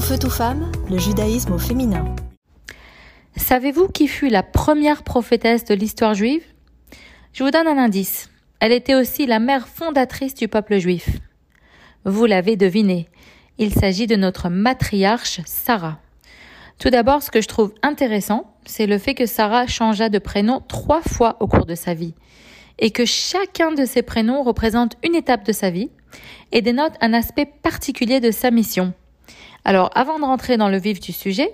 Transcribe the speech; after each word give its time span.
Feu, 0.00 0.18
tout 0.18 0.30
femme, 0.30 0.72
le 0.88 0.98
judaïsme 0.98 1.52
au 1.52 1.58
féminin. 1.58 2.04
Savez-vous 3.36 3.88
qui 3.88 4.08
fut 4.08 4.28
la 4.28 4.42
première 4.42 5.02
prophétesse 5.02 5.64
de 5.64 5.74
l'histoire 5.74 6.14
juive? 6.14 6.42
Je 7.32 7.44
vous 7.44 7.50
donne 7.50 7.66
un 7.68 7.76
indice. 7.76 8.30
Elle 8.60 8.72
était 8.72 8.94
aussi 8.94 9.26
la 9.26 9.38
mère 9.38 9.68
fondatrice 9.68 10.34
du 10.34 10.48
peuple 10.48 10.78
juif. 10.78 11.08
Vous 12.04 12.24
l'avez 12.24 12.56
deviné, 12.56 13.08
il 13.58 13.74
s'agit 13.74 14.06
de 14.06 14.16
notre 14.16 14.48
matriarche 14.48 15.42
Sarah. 15.44 16.00
Tout 16.78 16.90
d'abord, 16.90 17.22
ce 17.22 17.30
que 17.30 17.42
je 17.42 17.48
trouve 17.48 17.74
intéressant, 17.82 18.54
c'est 18.64 18.86
le 18.86 18.98
fait 18.98 19.14
que 19.14 19.26
Sarah 19.26 19.66
changea 19.66 20.08
de 20.08 20.18
prénom 20.18 20.60
trois 20.66 21.02
fois 21.02 21.36
au 21.40 21.46
cours 21.46 21.66
de 21.66 21.74
sa 21.74 21.92
vie, 21.92 22.14
et 22.78 22.90
que 22.90 23.04
chacun 23.04 23.72
de 23.72 23.84
ces 23.84 24.02
prénoms 24.02 24.42
représente 24.42 24.96
une 25.04 25.14
étape 25.14 25.44
de 25.44 25.52
sa 25.52 25.70
vie 25.70 25.90
et 26.52 26.62
dénote 26.62 26.94
un 27.02 27.12
aspect 27.12 27.46
particulier 27.46 28.20
de 28.20 28.30
sa 28.30 28.50
mission. 28.50 28.94
Alors, 29.64 29.90
avant 29.94 30.18
de 30.18 30.24
rentrer 30.24 30.56
dans 30.56 30.68
le 30.68 30.78
vif 30.78 31.00
du 31.00 31.12
sujet, 31.12 31.52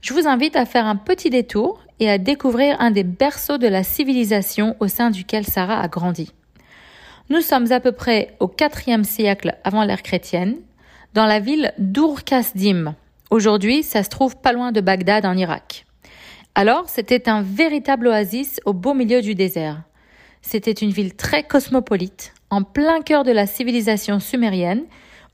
je 0.00 0.14
vous 0.14 0.26
invite 0.26 0.56
à 0.56 0.66
faire 0.66 0.86
un 0.86 0.96
petit 0.96 1.30
détour 1.30 1.80
et 2.00 2.10
à 2.10 2.18
découvrir 2.18 2.80
un 2.80 2.90
des 2.90 3.04
berceaux 3.04 3.58
de 3.58 3.68
la 3.68 3.84
civilisation 3.84 4.76
au 4.80 4.88
sein 4.88 5.10
duquel 5.10 5.46
Sarah 5.46 5.80
a 5.80 5.88
grandi. 5.88 6.32
Nous 7.30 7.40
sommes 7.40 7.70
à 7.70 7.80
peu 7.80 7.92
près 7.92 8.36
au 8.40 8.50
IVe 8.60 9.04
siècle 9.04 9.56
avant 9.64 9.84
l'ère 9.84 10.02
chrétienne, 10.02 10.56
dans 11.14 11.26
la 11.26 11.40
ville 11.40 11.72
d'Ur-Kasdim. 11.78 12.94
Aujourd'hui, 13.30 13.82
ça 13.82 14.02
se 14.02 14.08
trouve 14.08 14.36
pas 14.36 14.52
loin 14.52 14.72
de 14.72 14.80
Bagdad 14.80 15.24
en 15.24 15.36
Irak. 15.36 15.86
Alors, 16.54 16.88
c'était 16.88 17.28
un 17.28 17.42
véritable 17.42 18.08
oasis 18.08 18.60
au 18.66 18.72
beau 18.72 18.92
milieu 18.92 19.22
du 19.22 19.34
désert. 19.34 19.82
C'était 20.42 20.72
une 20.72 20.90
ville 20.90 21.14
très 21.14 21.44
cosmopolite, 21.44 22.34
en 22.50 22.62
plein 22.62 23.00
cœur 23.00 23.24
de 23.24 23.30
la 23.30 23.46
civilisation 23.46 24.20
sumérienne, 24.20 24.84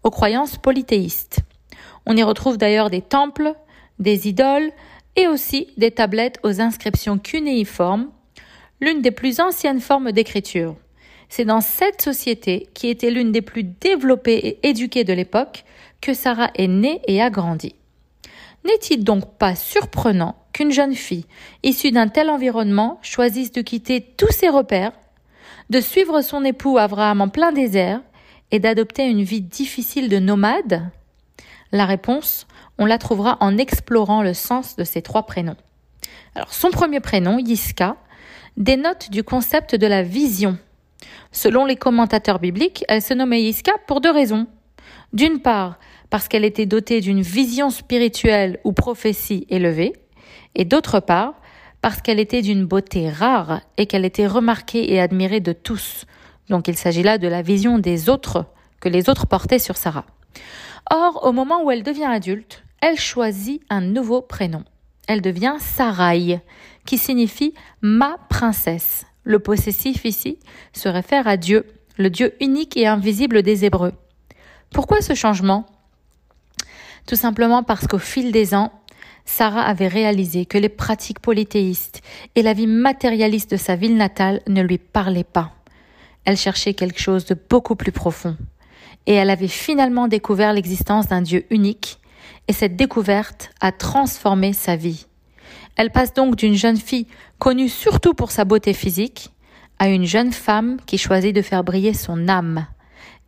aux 0.05 0.11
croyances 0.11 0.59
polythéistes. 0.59 1.41
On 2.11 2.17
y 2.17 2.23
retrouve 2.23 2.57
d'ailleurs 2.57 2.89
des 2.89 3.03
temples, 3.03 3.55
des 3.99 4.29
idoles 4.29 4.71
et 5.15 5.29
aussi 5.29 5.69
des 5.77 5.91
tablettes 5.91 6.39
aux 6.43 6.63
inscriptions 6.63 7.19
cunéiformes, 7.19 8.09
l'une 8.81 9.03
des 9.03 9.11
plus 9.11 9.41
anciennes 9.41 9.81
formes 9.81 10.11
d'écriture. 10.13 10.75
C'est 11.29 11.45
dans 11.45 11.61
cette 11.61 12.01
société, 12.01 12.69
qui 12.73 12.89
était 12.89 13.11
l'une 13.11 13.31
des 13.31 13.43
plus 13.43 13.63
développées 13.63 14.39
et 14.39 14.69
éduquées 14.69 15.05
de 15.05 15.13
l'époque, 15.13 15.65
que 16.01 16.15
Sarah 16.15 16.51
est 16.55 16.67
née 16.67 17.03
et 17.07 17.21
a 17.21 17.29
grandi. 17.29 17.75
N'est-il 18.65 19.05
donc 19.05 19.37
pas 19.37 19.55
surprenant 19.55 20.37
qu'une 20.55 20.73
jeune 20.73 20.95
fille 20.95 21.27
issue 21.63 21.91
d'un 21.91 22.09
tel 22.09 22.31
environnement 22.31 22.99
choisisse 23.03 23.53
de 23.53 23.61
quitter 23.61 24.01
tous 24.01 24.33
ses 24.33 24.49
repères, 24.49 24.93
de 25.69 25.81
suivre 25.83 26.23
son 26.23 26.43
époux 26.43 26.79
Abraham 26.79 27.21
en 27.21 27.29
plein 27.29 27.53
désert 27.53 28.01
et 28.51 28.61
d'adopter 28.61 29.05
une 29.05 29.23
vie 29.23 29.43
difficile 29.43 30.09
de 30.09 30.19
nomade? 30.19 30.91
La 31.73 31.87
réponse, 31.87 32.47
on 32.79 32.87
la 32.87 32.99
trouvera 32.99 33.37
en 33.41 33.59
explorant 33.59 34.23
le 34.23 34.35
sens 34.35 34.77
de 34.77 34.85
ces 34.85 35.03
trois 35.03 35.27
prénoms. 35.27 35.57
Alors, 36.35 36.53
son 36.53 36.71
premier 36.71 37.01
prénom, 37.01 37.39
Yiska, 37.39 37.97
dénote 38.57 39.11
du 39.11 39.23
concept 39.23 39.75
de 39.75 39.87
la 39.87 40.03
vision. 40.03 40.59
Selon 41.33 41.65
les 41.65 41.77
commentateurs 41.77 42.39
bibliques, 42.39 42.85
elle 42.89 43.03
se 43.03 43.15
nommait 43.15 43.43
Yiska 43.43 43.73
pour 43.87 44.01
deux 44.01 44.11
raisons. 44.11 44.47
D'une 45.13 45.41
part, 45.41 45.79
parce 46.11 46.29
qu'elle 46.29 46.45
était 46.45 46.67
dotée 46.67 47.01
d'une 47.01 47.21
vision 47.21 47.71
spirituelle 47.71 48.61
ou 48.65 48.73
prophétie 48.73 49.47
élevée, 49.51 49.93
et 50.55 50.65
d'autre 50.65 51.01
part, 51.01 51.35
parce 51.83 52.01
qu'elle 52.01 52.19
était 52.19 52.43
d'une 52.43 52.67
beauté 52.67 53.11
rare 53.11 53.61
et 53.77 53.87
qu'elle 53.87 54.05
était 54.05 54.27
remarquée 54.27 54.93
et 54.93 55.01
admirée 55.01 55.41
de 55.41 55.53
tous. 55.53 56.07
Donc 56.49 56.67
il 56.67 56.77
s'agit 56.77 57.03
là 57.03 57.19
de 57.19 57.29
la 57.29 57.43
vision 57.43 57.79
des 57.79 58.09
autres 58.09 58.47
que 58.81 58.89
les 58.89 59.09
autres 59.09 59.27
portaient 59.27 59.59
sur 59.59 59.77
Sarah. 59.77 60.07
Or, 60.91 61.25
au 61.25 61.33
moment 61.33 61.63
où 61.63 61.71
elle 61.71 61.83
devient 61.83 62.05
adulte, 62.05 62.63
elle 62.81 62.99
choisit 62.99 63.63
un 63.71 63.81
nouveau 63.81 64.23
prénom. 64.23 64.65
Elle 65.07 65.23
devient 65.23 65.57
Sarai, 65.59 66.41
qui 66.87 66.99
signifie 66.99 67.55
ma 67.81 68.17
princesse. 68.29 69.07
Le 69.25 69.39
possessif 69.39 70.05
ici 70.05 70.39
se 70.73 70.89
réfère 70.89 71.29
à 71.29 71.37
Dieu, 71.37 71.67
le 71.97 72.11
Dieu 72.11 72.35
unique 72.41 72.77
et 72.77 72.87
invisible 72.87 73.43
des 73.43 73.65
Hébreux. 73.65 73.93
Pourquoi 74.73 75.01
ce 75.01 75.15
changement? 75.15 75.67
Tout 77.07 77.17
simplement 77.17 77.63
parce 77.63 77.87
qu'au 77.87 77.99
fil 77.99 78.33
des 78.33 78.55
ans, 78.55 78.73
Sarah 79.25 79.63
avait 79.63 79.89
réalisé 79.89 80.47
que 80.47 80.57
les 80.57 80.69
pratiques 80.71 81.21
polythéistes 81.21 82.01
et 82.35 82.43
la 82.43 82.55
vie 82.55 82.67
matérialiste 82.67 83.51
de 83.51 83.57
sa 83.57 83.77
ville 83.77 83.97
natale 83.97 84.41
ne 84.47 84.63
lui 84.63 84.79
parlaient 84.79 85.25
pas. 85.25 85.53
Elle 86.25 86.37
cherchait 86.37 86.75
quelque 86.75 87.01
chose 87.01 87.27
de 87.27 87.37
beaucoup 87.49 87.77
plus 87.77 87.93
profond. 87.93 88.37
Et 89.07 89.15
elle 89.15 89.31
avait 89.31 89.49
finalement 89.49 90.09
découvert 90.09 90.53
l'existence 90.53 91.09
d'un 91.09 91.23
Dieu 91.23 91.47
unique 91.51 91.99
et 92.47 92.53
cette 92.53 92.77
découverte 92.77 93.51
a 93.61 93.73
transformé 93.73 94.53
sa 94.53 94.77
vie. 94.77 95.07
Elle 95.77 95.91
passe 95.91 96.13
donc 96.13 96.37
d'une 96.37 96.55
jeune 96.55 96.77
fille 96.77 97.07
connue 97.39 97.69
surtout 97.69 98.15
pour 98.15 98.31
sa 98.31 98.45
beauté 98.45 98.73
physique 98.73 99.31
à 99.79 99.89
une 99.89 100.05
jeune 100.05 100.33
femme 100.33 100.79
qui 100.87 100.99
choisit 100.99 101.35
de 101.35 101.43
faire 101.43 101.63
briller 101.63 101.95
son 101.95 102.29
âme 102.29 102.67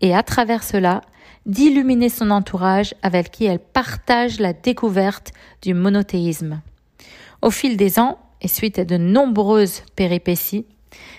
et 0.01 0.15
à 0.15 0.23
travers 0.23 0.63
cela 0.63 1.03
d'illuminer 1.47 2.09
son 2.09 2.31
entourage 2.31 2.95
avec 3.03 3.31
qui 3.31 3.45
elle 3.47 3.61
partage 3.61 4.41
la 4.41 4.53
découverte 4.53 5.33
du 5.63 5.75
monothéisme. 5.75 6.61
Au 7.43 7.51
fil 7.51 7.77
des 7.77 7.99
ans, 7.99 8.19
et 8.43 8.49
suite 8.49 8.79
à 8.79 8.85
de 8.85 8.97
nombreuses 8.97 9.83
péripéties, 9.97 10.67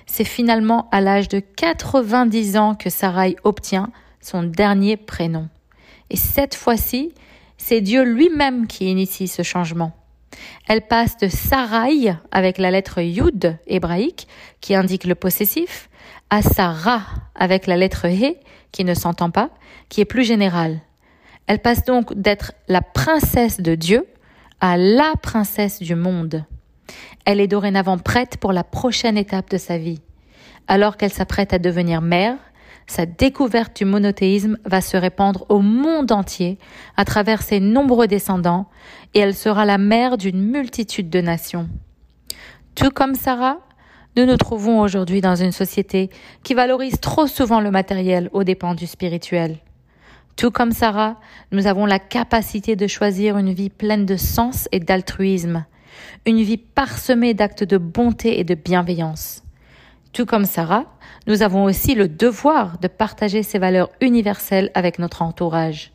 c'est 0.05 0.25
finalement 0.25 0.89
à 0.91 1.01
l'âge 1.01 1.27
de 1.27 1.39
90 1.39 2.57
ans 2.57 2.75
que 2.75 2.89
Sarai 2.89 3.35
obtient 3.43 3.91
son 4.21 4.43
dernier 4.43 4.97
prénom. 4.97 5.49
Et 6.09 6.17
cette 6.17 6.55
fois-ci, 6.55 7.13
c'est 7.57 7.81
Dieu 7.81 8.03
lui-même 8.03 8.67
qui 8.67 8.89
initie 8.89 9.27
ce 9.27 9.43
changement. 9.43 9.93
Elle 10.67 10.81
passe 10.81 11.17
de 11.17 11.27
Sarai 11.27 12.15
avec 12.31 12.57
la 12.57 12.71
lettre 12.71 13.01
Yud 13.01 13.57
hébraïque 13.67 14.27
qui 14.61 14.75
indique 14.75 15.03
le 15.03 15.15
possessif 15.15 15.89
à 16.29 16.41
Sarah 16.41 17.03
avec 17.35 17.67
la 17.67 17.77
lettre 17.77 18.05
He 18.05 18.37
qui 18.71 18.85
ne 18.85 18.93
s'entend 18.93 19.31
pas, 19.31 19.49
qui 19.89 20.01
est 20.01 20.05
plus 20.05 20.23
générale. 20.23 20.79
Elle 21.47 21.59
passe 21.59 21.83
donc 21.83 22.13
d'être 22.13 22.53
la 22.67 22.81
princesse 22.81 23.59
de 23.59 23.75
Dieu 23.75 24.07
à 24.61 24.77
la 24.77 25.13
princesse 25.21 25.81
du 25.81 25.95
monde. 25.95 26.45
Elle 27.25 27.41
est 27.41 27.47
dorénavant 27.47 27.97
prête 27.97 28.37
pour 28.37 28.53
la 28.53 28.63
prochaine 28.63 29.17
étape 29.17 29.49
de 29.49 29.57
sa 29.57 29.77
vie. 29.77 30.01
Alors 30.67 30.97
qu'elle 30.97 31.11
s'apprête 31.11 31.53
à 31.53 31.59
devenir 31.59 32.01
mère, 32.01 32.37
sa 32.91 33.05
découverte 33.05 33.77
du 33.77 33.85
monothéisme 33.85 34.57
va 34.65 34.81
se 34.81 34.97
répandre 34.97 35.45
au 35.47 35.59
monde 35.59 36.11
entier 36.11 36.57
à 36.97 37.05
travers 37.05 37.41
ses 37.41 37.61
nombreux 37.61 38.05
descendants 38.05 38.67
et 39.13 39.19
elle 39.19 39.33
sera 39.33 39.63
la 39.63 39.77
mère 39.77 40.17
d'une 40.17 40.41
multitude 40.41 41.09
de 41.09 41.21
nations. 41.21 41.69
Tout 42.75 42.91
comme 42.91 43.15
Sarah, 43.15 43.59
nous 44.17 44.25
nous 44.25 44.35
trouvons 44.35 44.81
aujourd'hui 44.81 45.21
dans 45.21 45.35
une 45.35 45.53
société 45.53 46.09
qui 46.43 46.53
valorise 46.53 46.99
trop 46.99 47.27
souvent 47.27 47.61
le 47.61 47.71
matériel 47.71 48.29
aux 48.33 48.43
dépens 48.43 48.75
du 48.75 48.87
spirituel. 48.87 49.59
Tout 50.35 50.51
comme 50.51 50.73
Sarah, 50.73 51.17
nous 51.53 51.67
avons 51.67 51.85
la 51.85 51.99
capacité 51.99 52.75
de 52.75 52.87
choisir 52.87 53.37
une 53.37 53.53
vie 53.53 53.69
pleine 53.69 54.05
de 54.05 54.17
sens 54.17 54.67
et 54.73 54.81
d'altruisme, 54.81 55.65
une 56.25 56.41
vie 56.41 56.57
parsemée 56.57 57.33
d'actes 57.33 57.63
de 57.63 57.77
bonté 57.77 58.41
et 58.41 58.43
de 58.43 58.55
bienveillance. 58.55 59.43
Tout 60.13 60.25
comme 60.25 60.45
Sarah, 60.45 60.85
nous 61.27 61.41
avons 61.41 61.63
aussi 61.63 61.95
le 61.95 62.09
devoir 62.09 62.77
de 62.79 62.87
partager 62.87 63.43
ces 63.43 63.59
valeurs 63.59 63.89
universelles 64.01 64.69
avec 64.73 64.99
notre 64.99 65.21
entourage. 65.21 65.91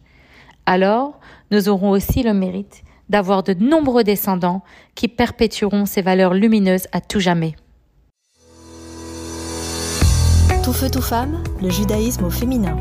Alors, 0.64 1.20
nous 1.50 1.68
aurons 1.68 1.90
aussi 1.90 2.22
le 2.22 2.32
mérite 2.32 2.82
d'avoir 3.08 3.42
de 3.42 3.54
nombreux 3.54 4.04
descendants 4.04 4.62
qui 4.94 5.08
perpétueront 5.08 5.86
ces 5.86 6.02
valeurs 6.02 6.34
lumineuses 6.34 6.88
à 6.92 7.00
tout 7.00 7.20
jamais. 7.20 7.54
Tout 10.64 10.72
feu, 10.72 10.90
tout 10.90 11.02
femme, 11.02 11.44
le 11.62 11.70
judaïsme 11.70 12.24
au 12.24 12.30
féminin. 12.30 12.76